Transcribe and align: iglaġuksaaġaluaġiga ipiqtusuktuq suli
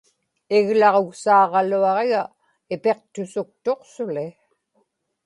iglaġuksaaġaluaġiga 0.57 2.23
ipiqtusuktuq 2.75 3.81
suli 3.93 4.27